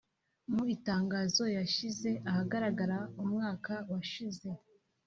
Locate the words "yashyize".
1.57-2.09